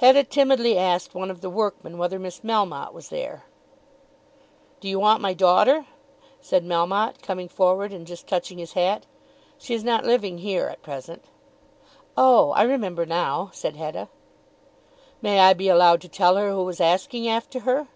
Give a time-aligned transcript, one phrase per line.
[0.00, 3.44] Hetta timidly asked one of the workmen whether Miss Melmotte was there.
[4.80, 5.86] "Do you want my daughter?"
[6.40, 9.06] said Melmotte coming forward, and just touching his hat.
[9.56, 11.26] "She is not living here at present."
[12.16, 14.08] "Oh, I remember now," said Hetta.
[15.22, 17.86] "May I be allowed to tell her who was asking after her?"